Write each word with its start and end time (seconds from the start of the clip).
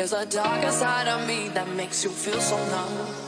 There's 0.00 0.14
a 0.14 0.24
darker 0.24 0.70
side 0.70 1.08
of 1.08 1.28
me 1.28 1.48
that 1.48 1.68
makes 1.76 2.04
you 2.04 2.08
feel 2.08 2.40
so 2.40 2.56
numb. 2.70 3.19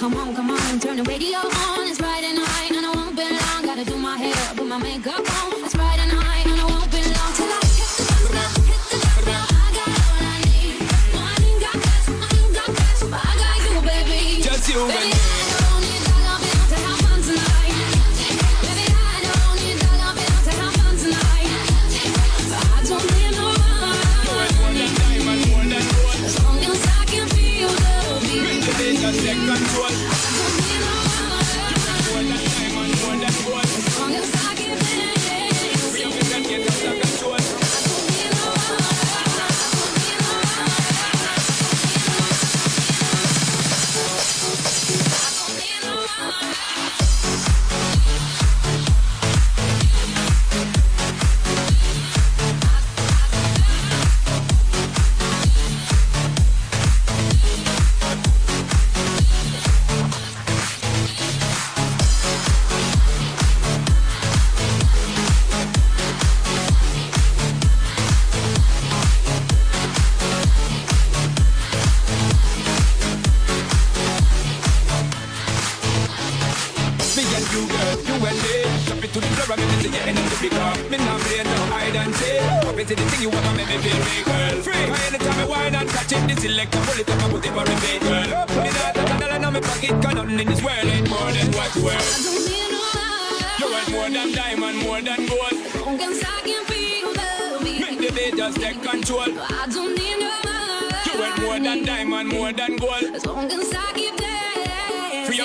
Come 0.00 0.16
on, 0.16 0.34
come 0.34 0.50
on, 0.50 0.80
turn 0.80 0.96
the 0.96 1.02
radio 1.02 1.36
on. 1.40 1.79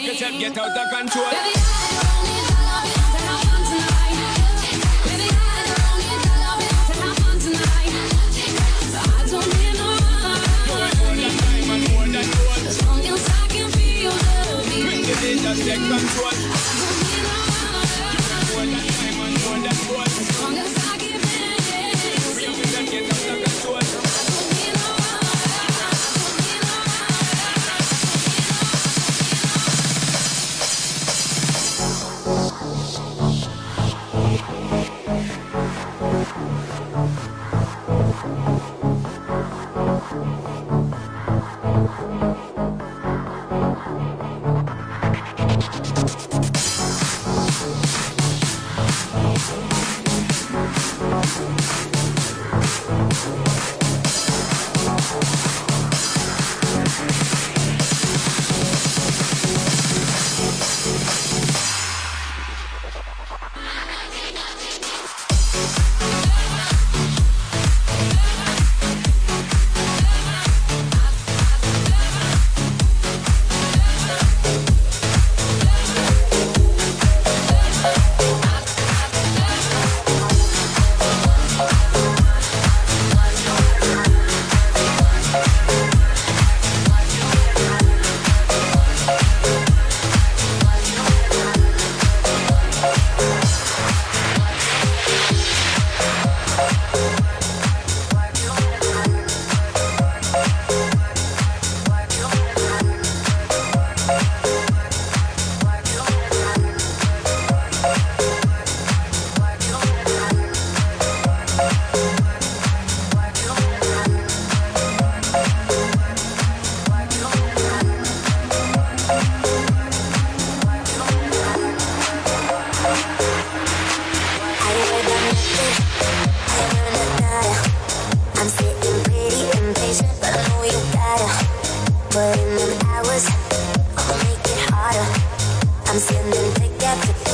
you 0.01 0.09
yourself 0.09 0.39
get 0.39 0.57
out 0.57 0.77
of 0.77 0.89
control. 0.91 1.25
Take 15.65 15.79
control. 15.79 16.74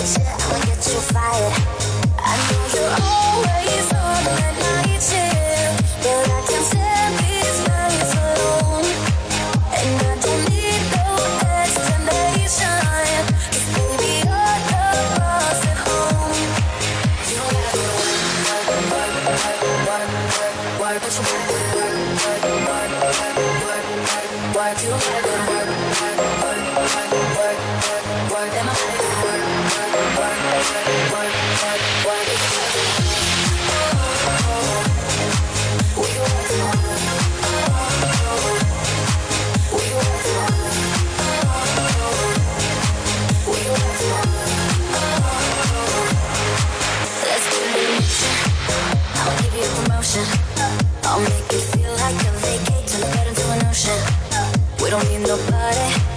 shit 0.05 0.25
will 0.49 0.65
get 0.65 0.87
you 0.87 0.99
fired. 1.13 1.70
potion. 50.11 50.25
I'll 51.03 51.19
make 51.19 51.51
you 51.51 51.59
feel 51.59 51.91
like 51.93 52.15
a 52.15 52.31
vacation, 52.39 53.01
right 53.01 53.27
into 53.27 53.45
an 53.51 53.65
ocean. 53.67 53.99
We 54.81 54.89
don't 54.89 55.07
need 55.09 55.27
nobody. 55.27 56.10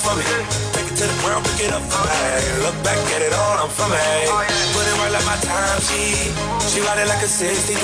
hands 0.00 0.06
for 0.06 0.14
me. 0.16 0.24
Take 0.72 0.92
it 0.92 0.96
to 0.96 1.04
the 1.04 1.16
ground, 1.22 1.44
pick 1.44 1.68
it 1.68 1.72
up 1.72 1.82
for 1.82 2.02
me. 2.04 2.62
Look 2.64 2.76
back 2.84 2.98
at 3.14 3.22
it 3.22 3.32
all, 3.32 3.56
I'm 3.64 3.70
for 3.70 3.88
me. 3.88 3.98
Oh, 4.28 4.44
Put 4.72 4.86
it 4.86 4.96
right 5.00 5.12
like 5.12 5.26
my 5.26 5.38
time, 5.44 5.80
she. 5.80 6.32
She 6.70 6.80
ride 6.80 7.00
it 7.02 7.08
like 7.08 7.22
a 7.22 7.28
60 7.28 7.74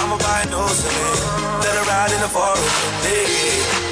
I'ma 0.00 0.16
buy 0.18 0.44
no 0.50 0.66
cement. 0.66 1.20
Let 1.64 1.74
her 1.78 1.86
ride 1.88 2.12
in 2.12 2.20
the 2.20 2.30
forest 2.30 2.62
with 2.62 2.98
me. 3.04 3.18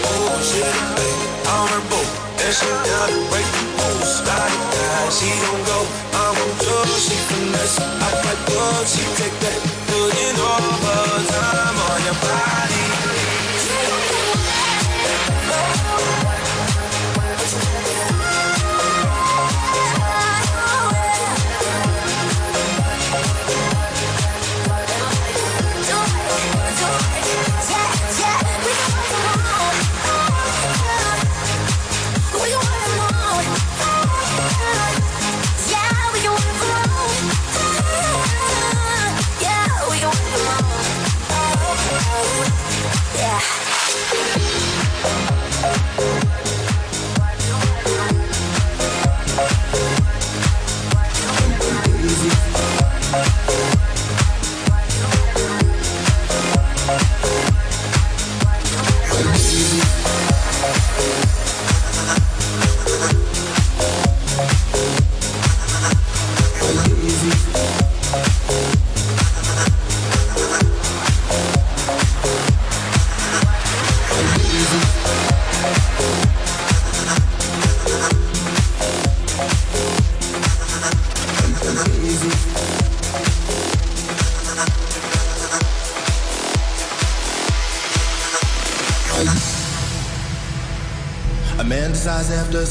Oh, 0.04 0.36
shit, 0.44 0.76
baby. 0.96 1.26
I'm 1.48 1.68
her 1.72 1.82
boo. 1.90 2.06
And 2.44 2.52
she 2.52 2.68
down 2.68 3.08
to 3.08 3.20
break 3.32 3.48
the 3.56 3.64
rules. 3.72 4.14
Like 4.28 4.58
that, 4.74 5.08
she 5.10 5.30
don't 5.40 5.62
go. 5.64 5.78
I 6.12 6.26
won't 6.36 6.56
tour, 6.60 6.86
she 7.00 7.16
finesse. 7.28 7.80
I 7.80 8.10
got 8.22 8.38
good, 8.46 8.84
she 8.86 9.02
take 9.16 9.36
that. 9.42 9.58
Putting 9.88 10.36
overtime 10.36 11.78
on 11.88 11.98
your 12.04 12.18
body. 12.20 12.83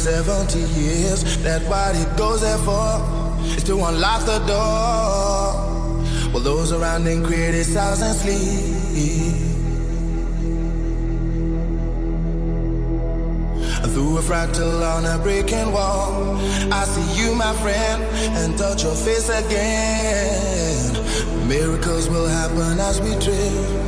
70 0.03 0.59
years. 0.59 1.41
That's 1.43 1.63
what 1.63 1.95
he 1.95 2.03
goes 2.17 2.41
there 2.41 2.57
for, 2.57 2.99
is 3.55 3.63
to 3.63 3.75
unlock 3.75 4.25
the 4.25 4.39
door. 4.39 5.63
Well, 6.33 6.43
those 6.43 6.73
around 6.73 7.07
him 7.07 7.23
criticize 7.25 8.01
and 8.01 8.13
sleep. 8.13 8.73
Through 13.93 14.17
a 14.17 14.21
fractal 14.21 14.81
on 14.93 15.05
a 15.05 15.17
breaking 15.23 15.71
wall, 15.71 16.35
I 16.69 16.83
see 16.83 17.23
you, 17.23 17.33
my 17.35 17.53
friend, 17.63 18.03
and 18.35 18.57
touch 18.57 18.83
your 18.83 18.95
face 18.95 19.29
again. 19.29 20.93
Miracles 21.47 22.09
will 22.09 22.27
happen 22.27 22.77
as 22.77 22.99
we 22.99 23.11
drift. 23.23 23.83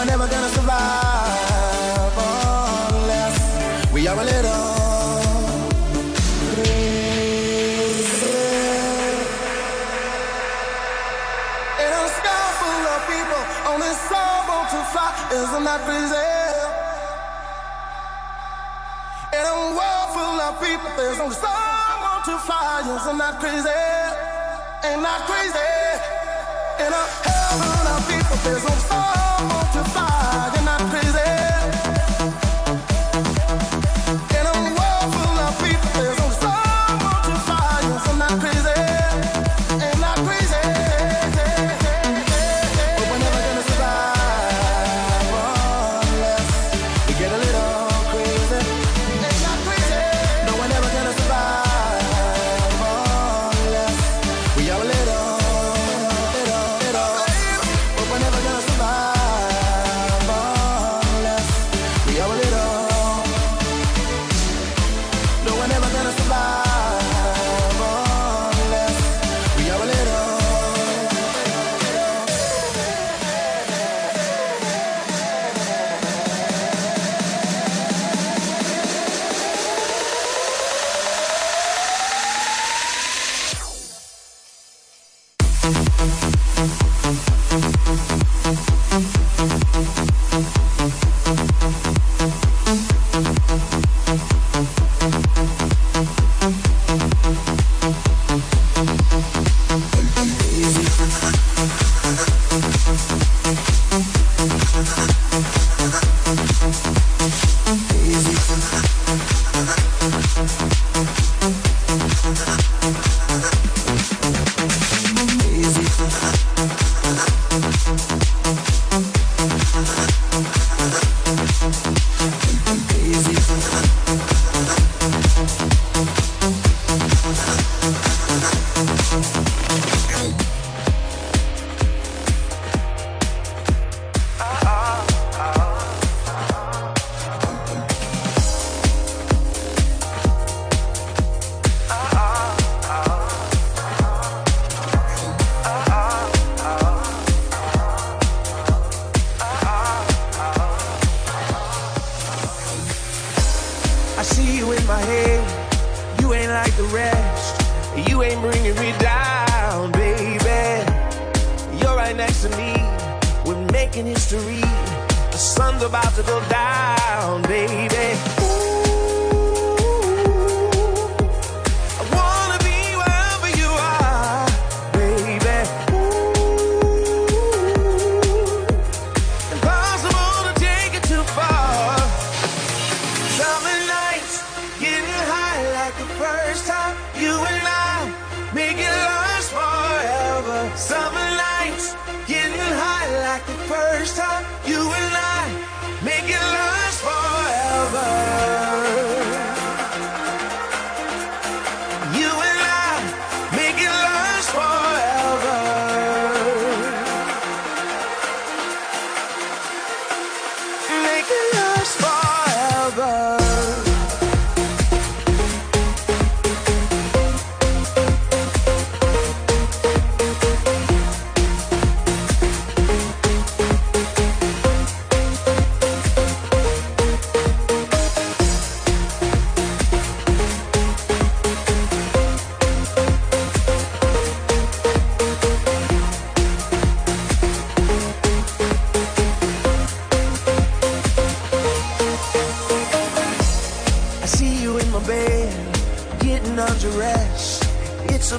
we're 0.00 0.06
never 0.06 0.26
gonna 0.28 0.48
survive 0.48 2.16
unless 2.88 3.92
we 3.92 4.08
are 4.08 4.16
a 4.16 4.24
little. 4.24 4.64
In 11.84 11.90
a 12.00 12.04
sky 12.16 12.46
full 12.60 12.86
of 12.94 13.00
people, 13.12 13.42
only 13.68 13.92
someone 14.08 14.66
to 14.72 14.80
fly 14.88 15.10
isn't 15.36 15.64
that 15.68 15.80
crazy? 15.84 16.28
In 19.36 19.44
a 19.44 19.56
world 19.76 20.08
full 20.16 20.40
of 20.48 20.52
people, 20.64 20.90
there's 20.96 21.20
only 21.20 21.36
someone 21.36 22.22
to 22.24 22.38
fly, 22.46 22.88
isn't 22.88 23.18
that 23.18 23.36
crazy? 23.38 23.80
Ain't 24.88 25.02
that 25.04 25.20
crazy? 25.28 25.68
In 26.84 26.88
a 26.88 27.04
hell 27.28 27.52
full 27.60 27.88
of 27.92 28.00
people, 28.08 28.36
there's 28.44 28.64
only. 28.64 28.99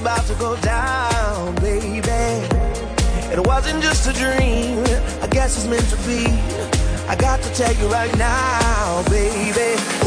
about 0.02 0.26
to 0.26 0.34
go 0.36 0.56
down, 0.62 1.54
baby. 1.56 2.02
It 3.32 3.46
wasn't 3.46 3.84
just 3.84 4.08
a 4.08 4.14
dream, 4.14 4.80
I 5.22 5.28
guess 5.30 5.56
it's 5.56 5.68
meant 5.68 5.88
to 5.90 5.98
be. 6.08 6.26
I 7.08 7.16
got 7.16 7.40
to 7.44 7.54
tell 7.54 7.74
you 7.74 7.88
right 7.88 8.16
now, 8.18 9.04
baby. 9.10 10.01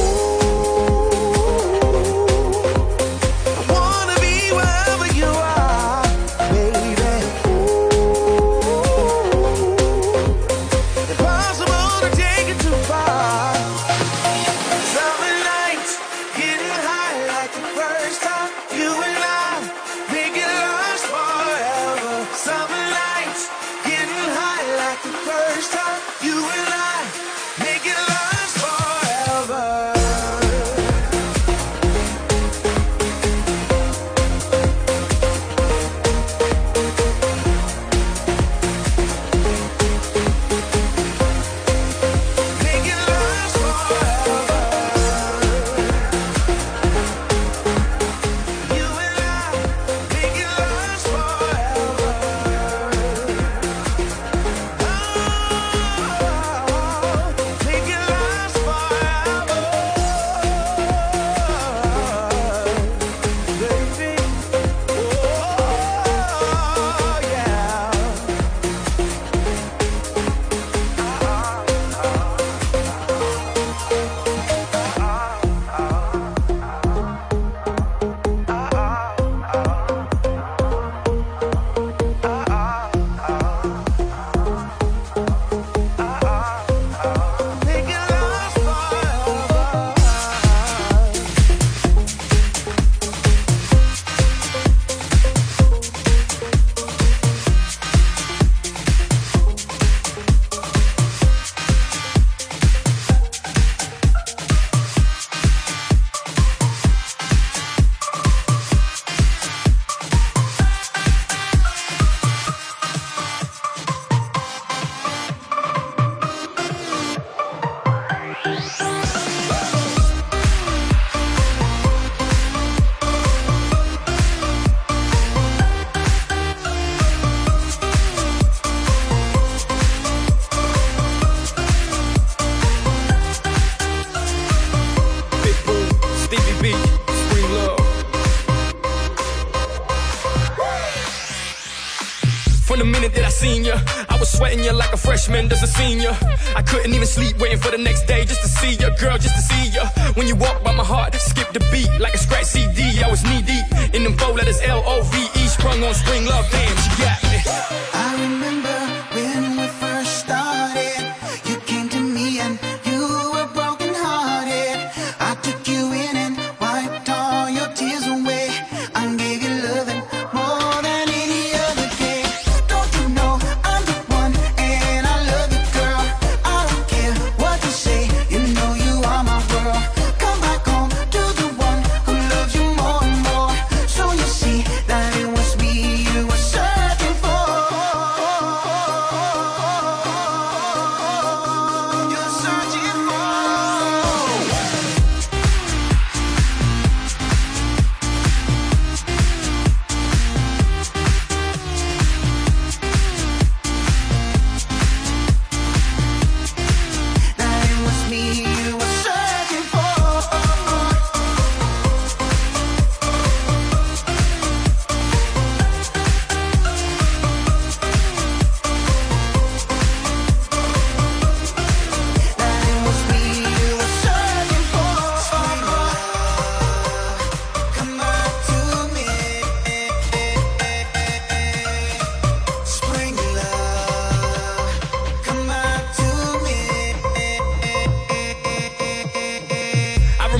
Freshman 145.25 145.49
does 145.49 145.63
a 145.63 145.67
senior. 145.67 146.17
I 146.55 146.63
couldn't 146.63 146.93
even 146.93 147.07
sleep 147.07 147.39
waiting 147.39 147.59
for 147.59 147.71
the 147.71 147.79
next 147.79 148.07
day 148.07 148.25
just 148.25 148.43
to 148.43 148.49
see 148.49 148.73
you, 148.73 148.91
girl, 148.99 149.17
just 149.17 149.35
to 149.35 149.43
see 149.43 149.71
ya. 149.71 149.87
When 150.15 150.27
you 150.27 150.37
walk 150.37 150.63
by 150.63 150.73
my 150.75 150.85
heart, 150.85 151.15
skip 151.15 151.53
the 151.53 151.61
beat 151.73 151.89
like 152.01 152.15
a 152.15 152.19
scratch 152.19 152.47
CD. 152.47 153.03
I 153.03 153.11
was 153.11 153.23
knee 153.25 153.43
deep 153.43 153.95
in 153.95 154.05
them 154.05 154.17
four 154.19 154.33
letters 154.33 154.61
L 154.63 154.83
O 154.85 155.03
V 155.03 155.41
E, 155.41 155.47
sprung 155.47 155.83
on 155.83 155.95
spring 155.95 156.27
love. 156.27 156.47
Damn, 156.51 156.77
she 156.77 157.03
got 157.03 157.23
me. 157.25 157.84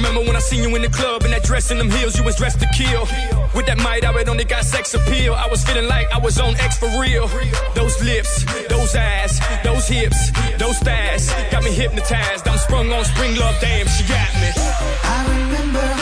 Remember 0.05 0.27
when 0.27 0.37
I 0.37 0.41
seen 0.41 0.63
you 0.63 0.75
in 0.77 0.83
the 0.83 0.89
club 0.89 1.25
in 1.25 1.31
that 1.31 1.43
dress 1.43 1.71
and 1.71 1.81
them 1.81 1.91
heels, 1.91 2.17
you 2.19 2.25
was 2.25 2.37
dressed 2.37 2.61
to 2.61 2.69
kill. 2.75 3.03
With 3.55 3.67
that 3.67 3.79
might, 3.79 4.05
I 4.05 4.11
would 4.13 4.29
only 4.29 4.45
got 4.45 4.65
sex 4.65 4.95
appeal. 4.95 5.35
I 5.35 5.47
was 5.47 5.65
feeling 5.65 5.89
like 5.89 6.11
I 6.13 6.19
was 6.19 6.39
on 6.39 6.57
X 6.57 6.79
for 6.79 6.89
real. 7.01 7.27
Those 7.75 8.03
lips, 8.03 8.45
those 8.69 8.95
eyes, 8.95 9.41
those 9.63 9.89
hips, 9.89 10.31
those 10.59 10.79
thighs 10.79 11.33
got 11.51 11.65
me 11.65 11.73
hypnotized. 11.73 12.47
I'm 12.47 12.59
sprung 12.59 12.93
on 12.93 13.05
spring 13.05 13.37
love, 13.37 13.57
damn, 13.61 13.87
she 13.89 14.05
got 14.05 14.33
me. 14.41 14.51
I 15.05 15.19
remember 15.29 15.94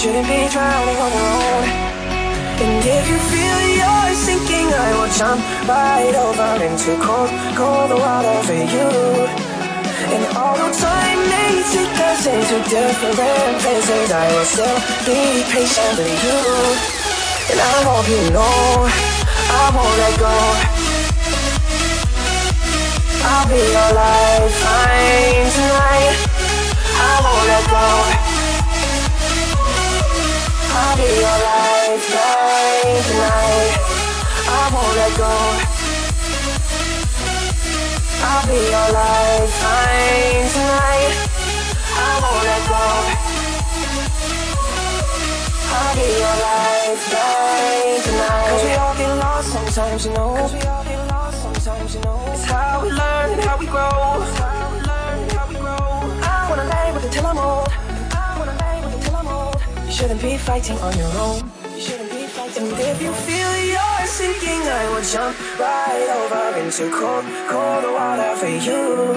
Shouldn't 0.00 0.28
be 0.28 0.48
drowning 0.48 0.96
on 0.96 1.12
your 1.12 1.28
own. 1.28 1.64
And 2.64 2.80
if 2.80 3.04
you 3.04 3.18
feel 3.20 3.60
you're 3.68 4.14
sinking, 4.16 4.72
I 4.72 4.96
will 4.96 5.12
jump 5.12 5.44
right 5.68 6.16
over 6.16 6.56
into 6.64 6.96
cold, 7.04 7.28
cold 7.52 7.92
water 8.00 8.40
for 8.48 8.56
you. 8.56 8.88
And 10.08 10.24
although 10.40 10.72
time 10.72 11.20
may 11.28 11.52
take 11.68 12.00
us 12.00 12.24
into 12.24 12.56
different 12.72 13.60
places, 13.60 14.08
I 14.08 14.24
will 14.32 14.48
still 14.48 14.80
be 15.04 15.44
patient 15.52 15.92
with 16.00 16.16
you. 16.24 16.40
And 17.52 17.60
I 17.60 17.76
hope 17.84 18.08
you 18.08 18.24
know 18.32 18.88
I 18.88 19.68
won't 19.68 19.96
let 20.00 20.16
go. 20.16 20.36
I'll 23.20 23.46
be 23.52 23.60
your 23.68 23.90
lifeline 24.00 25.44
tonight. 25.52 26.16
I 26.88 27.20
won't 27.20 27.46
let 27.52 27.64
go. 27.68 28.19
I'll 30.80 30.96
be 30.96 31.08
your 31.24 31.38
lifeline 31.46 33.02
tonight. 33.08 33.72
I 34.48 34.62
won't 34.72 34.94
let 35.00 35.12
go. 35.20 35.32
I'll 38.24 38.46
be 38.48 38.58
your 38.74 38.88
lifeline 38.96 40.46
tonight. 40.56 41.12
I 42.00 42.12
won't 42.22 42.44
let 42.48 42.62
go. 42.72 42.84
I'll 45.76 45.94
be 45.96 46.06
your 46.22 46.36
lifeline 46.48 48.00
tonight. 48.06 48.48
Cause 48.50 48.64
we 48.64 48.72
all 48.80 48.96
get 48.96 49.12
lost 49.20 49.48
sometimes, 49.52 50.06
you 50.06 50.12
know. 50.14 50.34
Cause 50.34 50.52
we 50.54 50.60
all 50.60 50.84
get 50.84 51.08
lost 51.12 51.42
sometimes, 51.42 51.94
you 51.94 52.00
know. 52.00 52.24
It's 52.32 52.44
how 52.44 52.82
we 52.82 52.90
learn 52.90 53.30
and 53.34 53.42
how 53.44 53.56
we 53.58 53.66
grow. 53.66 54.22
It's 54.24 54.38
how 54.38 54.72
we 54.72 54.80
learn 54.80 55.18
and 55.24 55.32
how 55.32 55.46
we 55.46 55.54
grow. 55.56 55.84
I 56.24 56.46
wanna 56.48 56.64
lay 56.64 56.92
with 56.94 57.04
it 57.04 57.12
till 57.12 57.26
I'm 57.26 57.38
old. 57.38 57.89
Shouldn't 60.00 60.22
be 60.22 60.38
fighting 60.38 60.78
on 60.78 60.96
your 60.96 61.12
own. 61.20 61.44
You 61.76 61.80
shouldn't 61.80 62.10
be 62.10 62.24
fighting. 62.24 62.72
And 62.72 62.80
if 62.80 63.02
you 63.02 63.12
feel 63.28 63.52
you're 63.68 64.06
sinking, 64.06 64.62
I 64.64 64.88
will 64.88 65.04
jump 65.04 65.36
right 65.60 66.08
over 66.20 66.56
into 66.56 66.88
cold, 66.88 67.24
cold 67.52 67.84
water 67.84 68.32
for 68.40 68.48
you. 68.48 69.12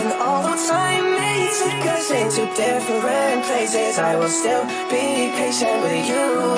And 0.00 0.08
although 0.16 0.56
time 0.56 1.04
may 1.12 1.44
take 1.60 1.84
us 1.92 2.08
into 2.10 2.48
different 2.56 3.44
places, 3.44 3.98
I 3.98 4.16
will 4.16 4.32
still 4.32 4.64
be 4.88 5.28
patient 5.36 5.76
with 5.84 6.08
you. 6.08 6.56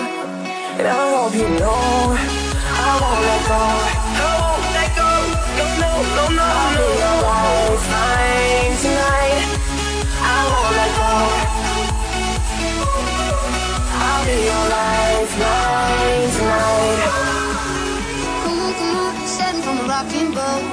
And 0.78 0.86
I 0.86 1.02
hope 1.18 1.34
you 1.34 1.48
know 1.58 2.14
I 2.86 2.90
won't 3.02 3.22
let 3.30 3.42
go. 3.50 3.62
I 4.14 4.32
won't 4.42 4.66
let 4.78 4.90
go. 4.94 5.10
No, 5.82 5.82
no, 5.82 5.92
no, 6.16 6.24
no. 6.38 6.46
I'll 6.54 6.70
be 6.78 6.86
your 7.02 7.18
lifeline 7.26 8.74
tonight. 8.78 9.42
I 10.22 10.38
won't 10.46 10.76
let 10.78 10.90
go. 11.58 11.63
Your 14.24 14.64
lifeline 14.72 16.30
tonight. 16.36 17.00
Come 18.42 18.58
on, 18.64 18.72
come 18.72 18.96
on, 19.04 19.26
setting 19.26 19.60
from 19.60 19.80
a 19.80 19.84
rocking 19.84 20.30
boat. 20.32 20.64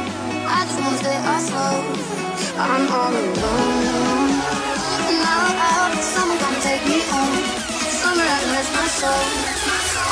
I 0.47 0.63
just 0.67 0.79
wanna 0.79 0.97
stay 0.97 1.17
afloat. 1.19 1.83
I'm 2.57 2.87
all 2.87 3.11
alone. 3.11 4.31
Now 5.19 5.51
I 5.67 5.71
hope 5.79 5.99
someone 5.99 6.39
gonna 6.39 6.61
take 6.61 6.83
me 6.87 6.99
home. 7.11 7.43
Summer 7.99 8.23
has 8.23 8.45
left 8.55 8.71
my 8.71 8.87
soul. 8.99 9.27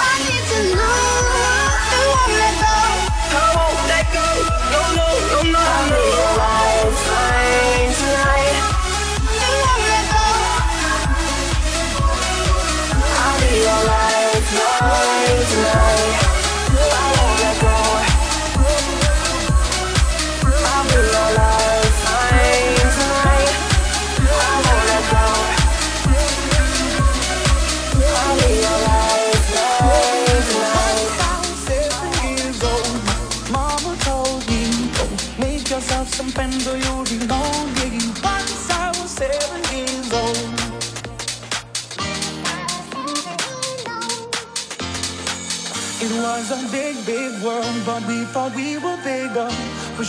I 0.04 0.14
need 0.28 0.44
to 0.52 0.60
know 0.76 1.60
won't 2.12 2.34
let 2.42 2.56
go. 2.64 2.76
I 3.40 3.46
won't 3.56 3.82
let 3.92 4.06
go. 4.16 4.28
No, 4.74 4.82
no, 5.00 5.08
no, 5.32 5.64
no. 5.94 6.04
I'll 6.44 6.92
be 6.92 7.09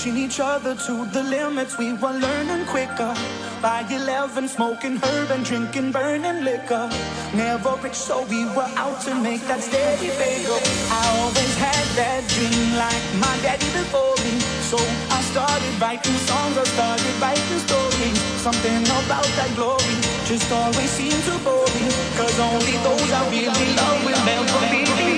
Pushing 0.00 0.16
each 0.16 0.40
other 0.40 0.74
to 0.74 1.04
the 1.12 1.22
limits, 1.24 1.76
we 1.76 1.92
were 1.92 2.16
learning 2.16 2.64
quicker. 2.64 3.12
By 3.60 3.84
11, 3.90 4.48
smoking 4.48 4.96
herb 4.96 5.30
and 5.30 5.44
drinking 5.44 5.92
burning 5.92 6.42
liquor. 6.42 6.88
Never 7.34 7.76
rich, 7.82 7.96
so 7.96 8.24
we 8.32 8.46
were 8.56 8.70
out 8.80 8.98
to 9.02 9.14
make 9.14 9.42
that 9.42 9.60
steady 9.60 10.08
bigger. 10.16 10.56
I 10.88 11.04
always 11.20 11.54
had 11.60 11.84
that 12.00 12.24
dream 12.32 12.80
like 12.80 13.04
my 13.20 13.36
daddy 13.44 13.68
before 13.76 14.16
me. 14.24 14.40
So 14.72 14.80
I 15.12 15.20
started 15.20 15.74
writing 15.76 16.16
songs, 16.24 16.56
I 16.56 16.64
started 16.64 17.14
writing 17.20 17.60
stories. 17.60 18.16
Something 18.40 18.80
about 19.04 19.28
that 19.36 19.52
glory 19.54 20.00
just 20.24 20.50
always 20.50 20.88
seemed 20.96 21.24
to 21.28 21.36
bore 21.44 21.68
me. 21.76 21.92
Cause 22.16 22.40
only 22.40 22.80
those 22.88 23.12
I 23.12 23.28
really 23.28 23.68
love 23.76 24.00
will 24.00 24.24
never 24.24 24.60
be 24.72 24.80
me. 24.96 25.10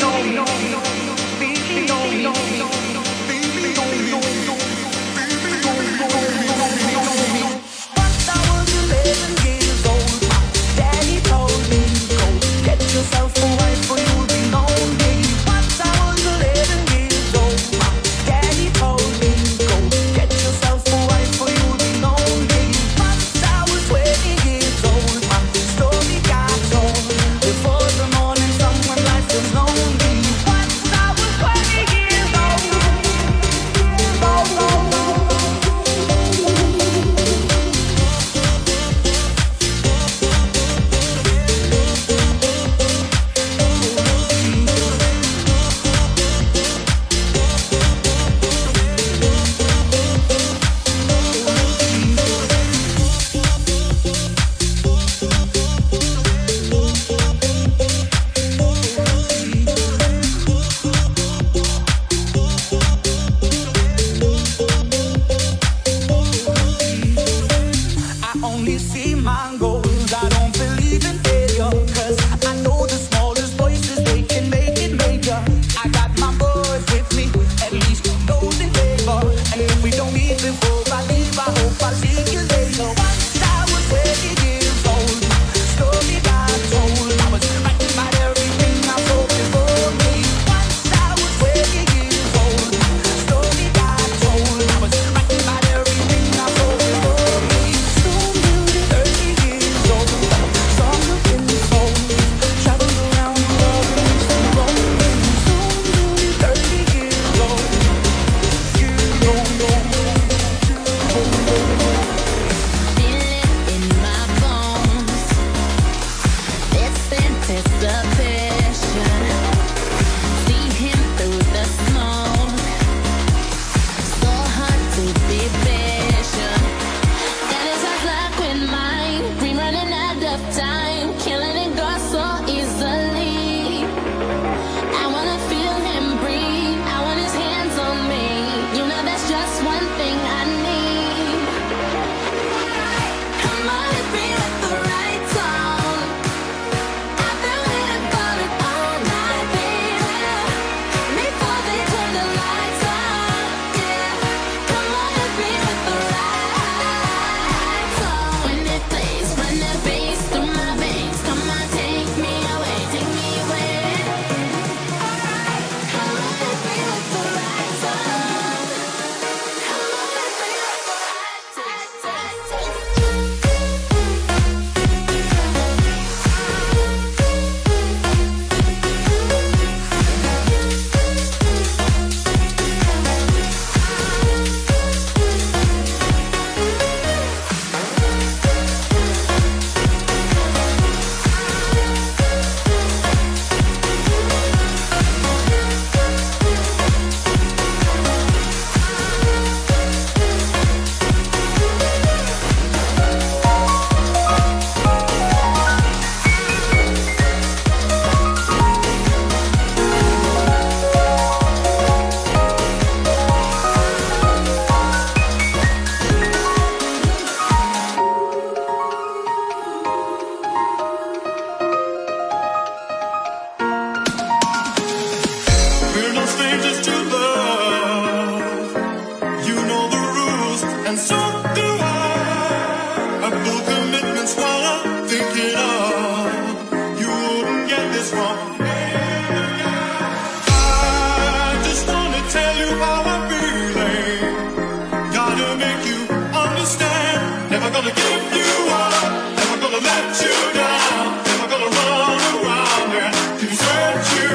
Never 253.42 254.31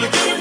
gonna 0.00 0.12
give 0.12 0.37